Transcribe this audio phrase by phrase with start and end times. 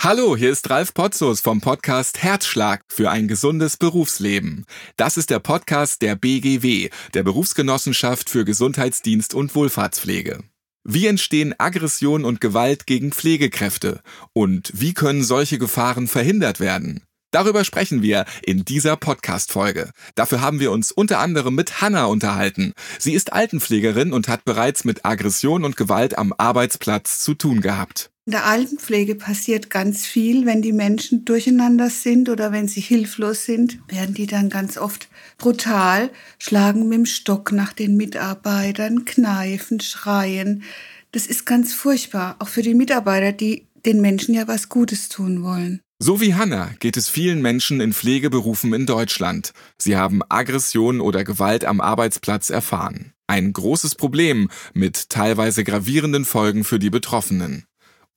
[0.00, 4.64] Hallo, hier ist Ralf Potzus vom Podcast Herzschlag für ein gesundes Berufsleben.
[4.96, 10.44] Das ist der Podcast der BGW, der Berufsgenossenschaft für Gesundheitsdienst und Wohlfahrtspflege.
[10.84, 14.00] Wie entstehen Aggression und Gewalt gegen Pflegekräfte?
[14.32, 17.02] Und wie können solche Gefahren verhindert werden?
[17.32, 19.90] Darüber sprechen wir in dieser Podcast-Folge.
[20.14, 22.72] Dafür haben wir uns unter anderem mit Hanna unterhalten.
[23.00, 28.12] Sie ist Altenpflegerin und hat bereits mit Aggression und Gewalt am Arbeitsplatz zu tun gehabt.
[28.28, 33.46] In der Altenpflege passiert ganz viel, wenn die Menschen durcheinander sind oder wenn sie hilflos
[33.46, 39.80] sind, werden die dann ganz oft brutal, schlagen mit dem Stock nach den Mitarbeitern, kneifen,
[39.80, 40.62] schreien.
[41.10, 45.42] Das ist ganz furchtbar, auch für die Mitarbeiter, die den Menschen ja was Gutes tun
[45.42, 45.80] wollen.
[45.98, 49.54] So wie Hanna geht es vielen Menschen in Pflegeberufen in Deutschland.
[49.78, 53.14] Sie haben Aggression oder Gewalt am Arbeitsplatz erfahren.
[53.26, 57.64] Ein großes Problem mit teilweise gravierenden Folgen für die Betroffenen.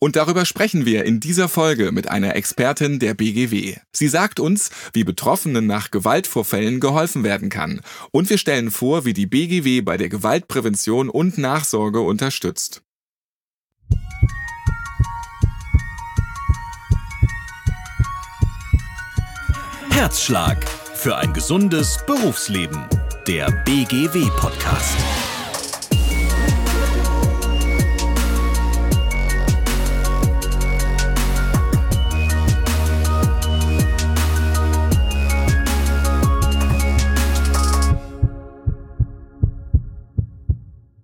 [0.03, 3.75] Und darüber sprechen wir in dieser Folge mit einer Expertin der BGW.
[3.93, 7.81] Sie sagt uns, wie Betroffenen nach Gewaltvorfällen geholfen werden kann.
[8.09, 12.81] Und wir stellen vor, wie die BGW bei der Gewaltprävention und Nachsorge unterstützt.
[19.91, 22.87] Herzschlag für ein gesundes Berufsleben.
[23.27, 24.97] Der BGW-Podcast.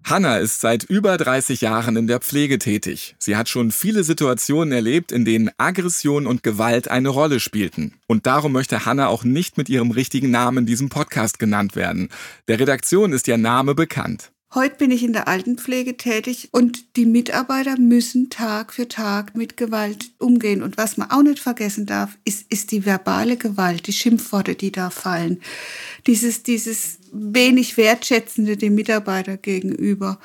[0.10, 3.18] Hanna ist seit über 30 Jahren in der Pflege tätig.
[3.20, 7.96] Sie hat schon viele Situationen erlebt, in denen Aggression und Gewalt eine Rolle spielten.
[8.08, 12.08] Und darum möchte Hanna auch nicht mit ihrem richtigen Namen in diesem Podcast genannt werden.
[12.48, 14.32] Der Redaktion ist ihr Name bekannt.
[14.53, 19.58] Heute bin ich in der Altenpflege tätig und die Mitarbeiter müssen Tag für Tag mit
[19.58, 20.64] Gewalt umgehen.
[20.64, 24.72] Und was man auch nicht vergessen darf, ist, ist die verbale Gewalt, die Schimpfworte, die
[24.72, 25.42] da fallen.
[26.08, 30.17] Dieses, dieses wenig Wertschätzende dem Mitarbeiter gegenüber.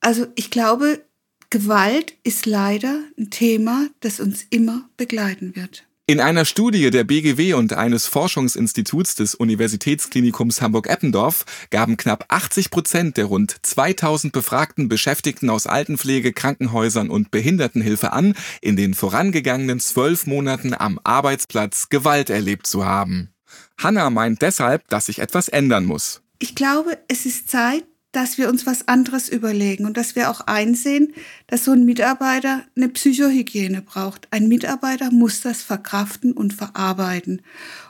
[0.00, 1.04] Also ich glaube,
[1.48, 5.86] Gewalt ist leider ein Thema, das uns immer begleiten wird.
[6.08, 13.16] In einer Studie der BGW und eines Forschungsinstituts des Universitätsklinikums Hamburg-Eppendorf gaben knapp 80 Prozent
[13.16, 20.28] der rund 2000 befragten Beschäftigten aus Altenpflege, Krankenhäusern und Behindertenhilfe an, in den vorangegangenen zwölf
[20.28, 23.30] Monaten am Arbeitsplatz Gewalt erlebt zu haben.
[23.76, 26.22] Hanna meint deshalb, dass sich etwas ändern muss.
[26.38, 27.84] Ich glaube, es ist Zeit,
[28.16, 31.12] dass wir uns was anderes überlegen und dass wir auch einsehen,
[31.48, 34.28] dass so ein Mitarbeiter eine Psychohygiene braucht.
[34.30, 37.42] Ein Mitarbeiter muss das verkraften und verarbeiten.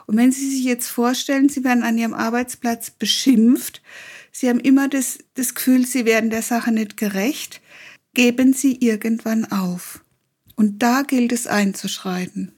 [0.05, 3.81] Und wenn Sie sich jetzt vorstellen, Sie werden an Ihrem Arbeitsplatz beschimpft,
[4.33, 7.61] Sie haben immer das, das Gefühl, Sie werden der Sache nicht gerecht,
[8.13, 10.01] geben Sie irgendwann auf.
[10.57, 12.51] Und da gilt es einzuschreiten.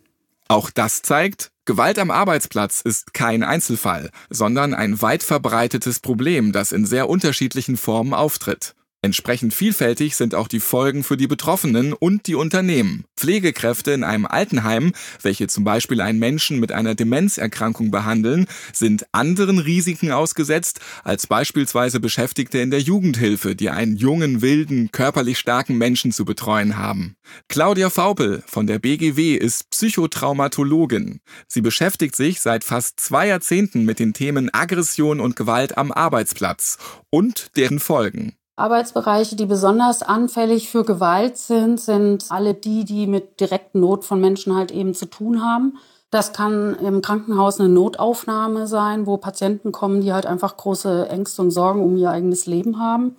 [0.48, 6.72] Auch das zeigt, Gewalt am Arbeitsplatz ist kein Einzelfall, sondern ein weit verbreitetes Problem, das
[6.72, 8.74] in sehr unterschiedlichen Formen auftritt.
[9.02, 13.06] Entsprechend vielfältig sind auch die Folgen für die Betroffenen und die Unternehmen.
[13.16, 19.58] Pflegekräfte in einem Altenheim, welche zum Beispiel einen Menschen mit einer Demenzerkrankung behandeln, sind anderen
[19.58, 26.12] Risiken ausgesetzt als beispielsweise Beschäftigte in der Jugendhilfe, die einen jungen, wilden, körperlich starken Menschen
[26.12, 27.16] zu betreuen haben.
[27.48, 31.22] Claudia Faupel von der BGW ist Psychotraumatologin.
[31.48, 36.78] Sie beschäftigt sich seit fast zwei Jahrzehnten mit den Themen Aggression und Gewalt am Arbeitsplatz
[37.10, 38.34] und deren Folgen.
[38.60, 44.20] Arbeitsbereiche, die besonders anfällig für Gewalt sind, sind alle die, die mit direkten Not von
[44.20, 45.78] Menschen halt eben zu tun haben.
[46.12, 51.44] Das kann im Krankenhaus eine Notaufnahme sein, wo Patienten kommen, die halt einfach große Ängste
[51.44, 53.16] und Sorgen um ihr eigenes Leben haben.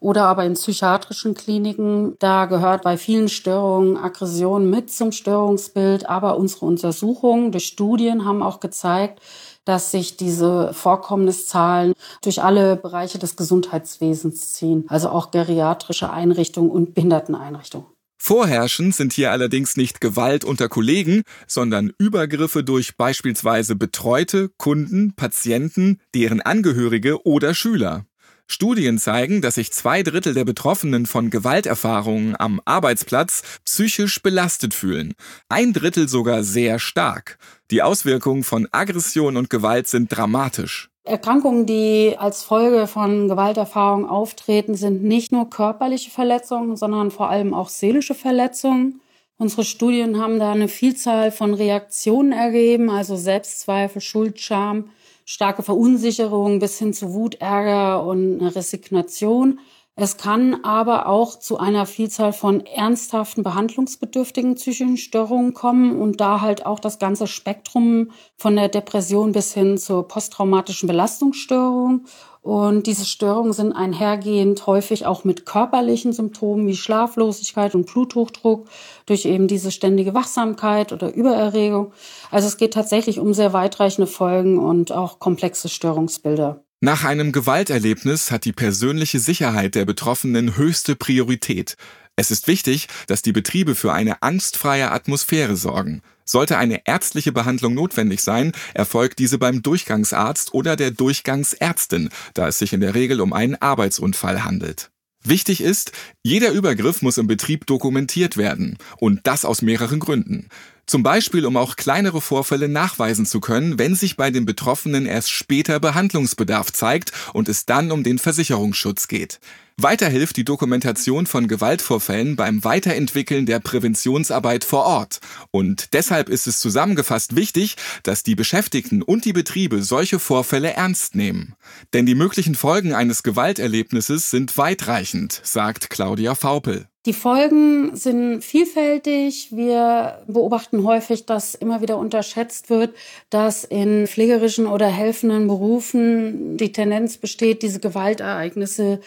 [0.00, 6.08] Oder aber in psychiatrischen Kliniken, da gehört bei vielen Störungen Aggression mit zum Störungsbild.
[6.08, 9.20] Aber unsere Untersuchungen durch Studien haben auch gezeigt,
[9.64, 16.94] dass sich diese Vorkommniszahlen durch alle Bereiche des Gesundheitswesens ziehen, also auch geriatrische Einrichtungen und
[16.94, 17.86] Behinderteneinrichtungen.
[18.24, 25.98] Vorherrschend sind hier allerdings nicht Gewalt unter Kollegen, sondern Übergriffe durch beispielsweise Betreute, Kunden, Patienten,
[26.14, 28.06] deren Angehörige oder Schüler.
[28.46, 35.14] Studien zeigen, dass sich zwei Drittel der Betroffenen von Gewalterfahrungen am Arbeitsplatz psychisch belastet fühlen.
[35.48, 37.38] Ein Drittel sogar sehr stark.
[37.70, 40.90] Die Auswirkungen von Aggression und Gewalt sind dramatisch.
[41.04, 47.54] Erkrankungen, die als Folge von Gewalterfahrungen auftreten, sind nicht nur körperliche Verletzungen, sondern vor allem
[47.54, 49.00] auch seelische Verletzungen.
[49.36, 54.90] Unsere Studien haben da eine Vielzahl von Reaktionen ergeben, also Selbstzweifel, Schuld, Scham,
[55.24, 59.58] starke Verunsicherung bis hin zu Wut, Ärger und Resignation.
[59.94, 66.40] Es kann aber auch zu einer Vielzahl von ernsthaften behandlungsbedürftigen psychischen Störungen kommen und da
[66.40, 72.06] halt auch das ganze Spektrum von der Depression bis hin zur posttraumatischen Belastungsstörung.
[72.42, 78.68] Und diese Störungen sind einhergehend häufig auch mit körperlichen Symptomen wie Schlaflosigkeit und Bluthochdruck
[79.06, 81.92] durch eben diese ständige Wachsamkeit oder Übererregung.
[82.32, 86.64] Also es geht tatsächlich um sehr weitreichende Folgen und auch komplexe Störungsbilder.
[86.80, 91.76] Nach einem Gewalterlebnis hat die persönliche Sicherheit der Betroffenen höchste Priorität.
[92.16, 96.02] Es ist wichtig, dass die Betriebe für eine angstfreie Atmosphäre sorgen.
[96.32, 102.58] Sollte eine ärztliche Behandlung notwendig sein, erfolgt diese beim Durchgangsarzt oder der Durchgangsärztin, da es
[102.58, 104.90] sich in der Regel um einen Arbeitsunfall handelt.
[105.22, 105.92] Wichtig ist,
[106.22, 108.78] jeder Übergriff muss im Betrieb dokumentiert werden.
[108.96, 110.48] Und das aus mehreren Gründen.
[110.86, 115.30] Zum Beispiel, um auch kleinere Vorfälle nachweisen zu können, wenn sich bei den Betroffenen erst
[115.30, 119.40] später Behandlungsbedarf zeigt und es dann um den Versicherungsschutz geht.
[119.78, 125.20] Weiter hilft die Dokumentation von Gewaltvorfällen beim Weiterentwickeln der Präventionsarbeit vor Ort.
[125.50, 131.14] Und deshalb ist es zusammengefasst wichtig, dass die Beschäftigten und die Betriebe solche Vorfälle ernst
[131.14, 131.54] nehmen.
[131.94, 136.86] Denn die möglichen Folgen eines Gewalterlebnisses sind weitreichend, sagt Claudia Faupel.
[137.04, 139.48] Die Folgen sind vielfältig.
[139.50, 142.94] Wir beobachten häufig, dass immer wieder unterschätzt wird,
[143.28, 149.00] dass in pflegerischen oder helfenden Berufen die Tendenz besteht, diese Gewaltereignisse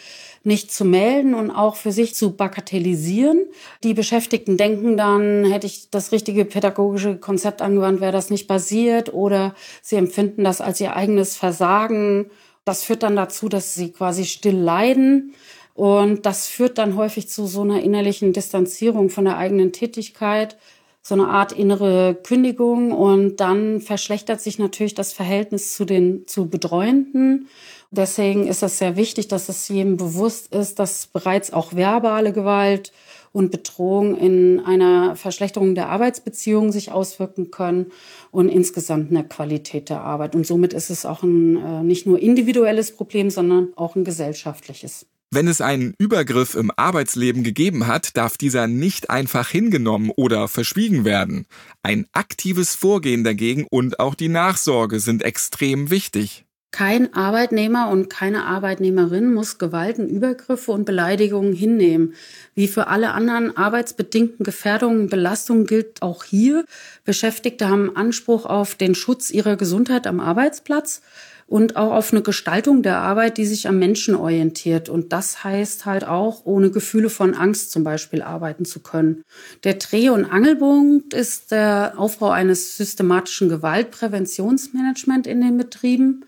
[0.44, 3.46] nicht zu melden und auch für sich zu bagatellisieren.
[3.82, 9.14] Die Beschäftigten denken dann, hätte ich das richtige pädagogische Konzept angewandt, wäre das nicht basiert
[9.14, 12.26] oder sie empfinden das als ihr eigenes Versagen.
[12.66, 15.32] Das führt dann dazu, dass sie quasi still leiden
[15.76, 20.56] und das führt dann häufig zu so einer innerlichen Distanzierung von der eigenen Tätigkeit,
[21.02, 22.92] so eine Art innere Kündigung.
[22.92, 27.48] Und dann verschlechtert sich natürlich das Verhältnis zu den zu Betreuenden.
[27.90, 32.92] Deswegen ist es sehr wichtig, dass es jedem bewusst ist, dass bereits auch verbale Gewalt
[33.32, 37.92] und Bedrohung in einer Verschlechterung der Arbeitsbeziehungen sich auswirken können
[38.30, 40.34] und insgesamt in der Qualität der Arbeit.
[40.34, 45.06] Und somit ist es auch ein äh, nicht nur individuelles Problem, sondern auch ein gesellschaftliches.
[45.32, 51.04] Wenn es einen Übergriff im Arbeitsleben gegeben hat, darf dieser nicht einfach hingenommen oder verschwiegen
[51.04, 51.46] werden.
[51.82, 56.44] Ein aktives Vorgehen dagegen und auch die Nachsorge sind extrem wichtig.
[56.70, 62.14] Kein Arbeitnehmer und keine Arbeitnehmerin muss Gewalten, Übergriffe und Beleidigungen hinnehmen.
[62.54, 66.66] Wie für alle anderen arbeitsbedingten Gefährdungen und Belastungen gilt auch hier,
[67.04, 71.00] Beschäftigte haben Anspruch auf den Schutz ihrer Gesundheit am Arbeitsplatz
[71.46, 74.88] und auch auf eine Gestaltung der Arbeit, die sich am Menschen orientiert.
[74.88, 79.22] Und das heißt halt auch, ohne Gefühle von Angst zum Beispiel arbeiten zu können.
[79.62, 86.24] Der Dreh- und Angelpunkt ist der Aufbau eines systematischen Gewaltpräventionsmanagement in den Betrieben.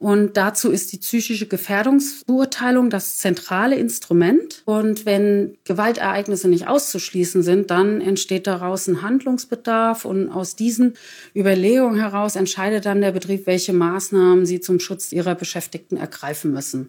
[0.00, 4.62] Und dazu ist die psychische Gefährdungsbeurteilung das zentrale Instrument.
[4.64, 10.06] Und wenn Gewaltereignisse nicht auszuschließen sind, dann entsteht daraus ein Handlungsbedarf.
[10.06, 10.94] Und aus diesen
[11.36, 16.88] Überlegungen heraus entscheidet dann der Betrieb, welche Maßnahmen sie zum Schutz ihrer Beschäftigten ergreifen müssen.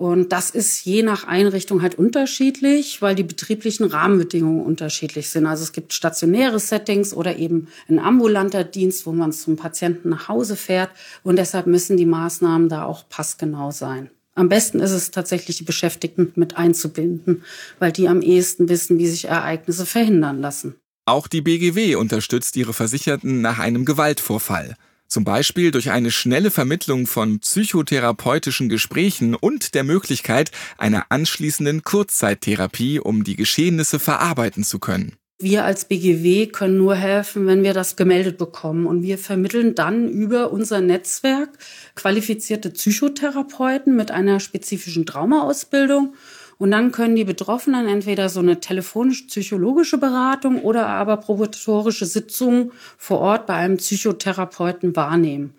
[0.00, 5.44] Und das ist je nach Einrichtung halt unterschiedlich, weil die betrieblichen Rahmenbedingungen unterschiedlich sind.
[5.44, 10.28] Also es gibt stationäre Settings oder eben ein ambulanter Dienst, wo man zum Patienten nach
[10.28, 10.88] Hause fährt.
[11.22, 14.08] Und deshalb müssen die Maßnahmen da auch passgenau sein.
[14.34, 17.44] Am besten ist es tatsächlich, die Beschäftigten mit einzubinden,
[17.78, 20.76] weil die am ehesten wissen, wie sich Ereignisse verhindern lassen.
[21.04, 24.76] Auch die BGW unterstützt ihre Versicherten nach einem Gewaltvorfall.
[25.10, 33.00] Zum Beispiel durch eine schnelle Vermittlung von psychotherapeutischen Gesprächen und der Möglichkeit einer anschließenden Kurzzeittherapie,
[33.00, 35.16] um die Geschehnisse verarbeiten zu können.
[35.40, 38.86] Wir als BGW können nur helfen, wenn wir das gemeldet bekommen.
[38.86, 41.48] Und wir vermitteln dann über unser Netzwerk
[41.96, 46.14] qualifizierte Psychotherapeuten mit einer spezifischen Traumaausbildung
[46.60, 53.20] und dann können die Betroffenen entweder so eine telefonisch-psychologische Beratung oder aber probatorische Sitzungen vor
[53.20, 55.54] Ort bei einem Psychotherapeuten wahrnehmen.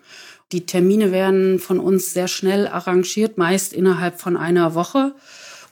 [0.52, 5.16] Die Termine werden von uns sehr schnell arrangiert, meist innerhalb von einer Woche.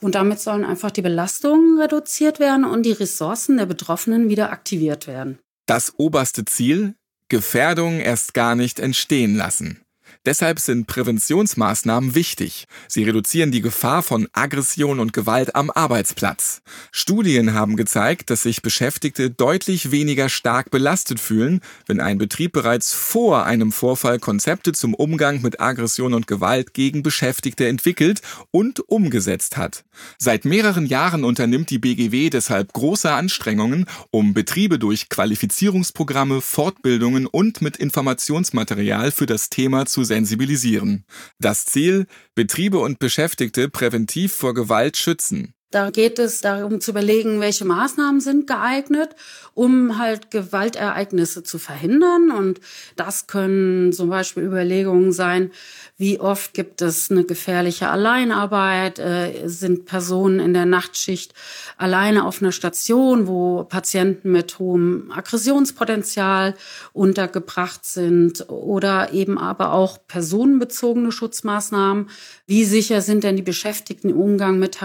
[0.01, 5.07] Und damit sollen einfach die Belastungen reduziert werden und die Ressourcen der Betroffenen wieder aktiviert
[5.07, 5.39] werden.
[5.65, 6.95] Das oberste Ziel?
[7.29, 9.79] Gefährdung erst gar nicht entstehen lassen.
[10.25, 12.67] Deshalb sind Präventionsmaßnahmen wichtig.
[12.87, 16.61] Sie reduzieren die Gefahr von Aggression und Gewalt am Arbeitsplatz.
[16.91, 22.93] Studien haben gezeigt, dass sich Beschäftigte deutlich weniger stark belastet fühlen, wenn ein Betrieb bereits
[22.93, 29.57] vor einem Vorfall Konzepte zum Umgang mit Aggression und Gewalt gegen Beschäftigte entwickelt und umgesetzt
[29.57, 29.83] hat.
[30.17, 37.61] Seit mehreren Jahren unternimmt die BGW deshalb große Anstrengungen, um Betriebe durch Qualifizierungsprogramme, Fortbildungen und
[37.61, 41.05] mit Informationsmaterial für das Thema zu sensibilisieren.
[41.39, 45.53] Das Ziel, Betriebe und Beschäftigte präventiv vor Gewalt schützen.
[45.71, 49.15] Da geht es darum zu überlegen, welche Maßnahmen sind geeignet,
[49.53, 52.31] um halt Gewaltereignisse zu verhindern.
[52.31, 52.59] Und
[52.97, 55.51] das können zum Beispiel Überlegungen sein,
[55.97, 61.33] wie oft gibt es eine gefährliche Alleinarbeit, äh, sind Personen in der Nachtschicht
[61.77, 66.55] alleine auf einer Station, wo Patienten mit hohem Aggressionspotenzial
[66.91, 72.09] untergebracht sind oder eben aber auch personenbezogene Schutzmaßnahmen.
[72.47, 74.81] Wie sicher sind denn die Beschäftigten im Umgang mit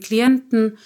[0.00, 0.76] Klienten,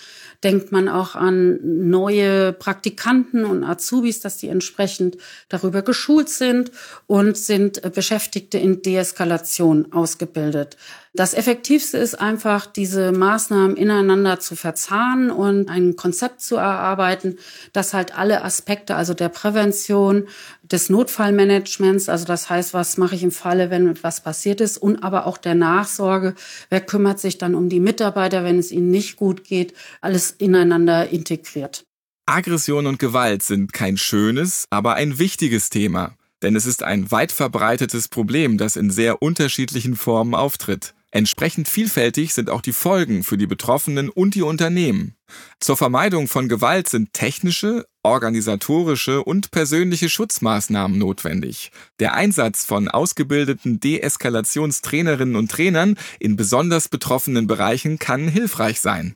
[0.45, 5.17] denkt man auch an neue Praktikanten und Azubis, dass die entsprechend
[5.49, 6.71] darüber geschult sind
[7.07, 10.77] und sind Beschäftigte in Deeskalation ausgebildet.
[11.15, 17.39] Das Effektivste ist einfach, diese Maßnahmen ineinander zu verzahnen und ein Konzept zu erarbeiten,
[17.73, 20.29] das halt alle Aspekte, also der Prävention,
[20.71, 25.03] des Notfallmanagements, also das heißt, was mache ich im Falle, wenn etwas passiert ist, und
[25.03, 26.35] aber auch der Nachsorge,
[26.69, 31.09] wer kümmert sich dann um die Mitarbeiter, wenn es ihnen nicht gut geht, alles ineinander
[31.09, 31.85] integriert.
[32.27, 36.15] Aggression und Gewalt sind kein schönes, aber ein wichtiges Thema.
[36.43, 40.95] Denn es ist ein weit verbreitetes Problem, das in sehr unterschiedlichen Formen auftritt.
[41.11, 45.15] Entsprechend vielfältig sind auch die Folgen für die Betroffenen und die Unternehmen.
[45.59, 51.73] Zur Vermeidung von Gewalt sind technische, organisatorische und persönliche Schutzmaßnahmen notwendig.
[51.99, 59.15] Der Einsatz von ausgebildeten Deeskalationstrainerinnen und Trainern in besonders betroffenen Bereichen kann hilfreich sein.